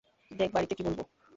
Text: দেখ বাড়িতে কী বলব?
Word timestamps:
দেখ 0.31 0.49
বাড়িতে 0.53 0.73
কী 0.75 0.83
বলব? 0.83 0.99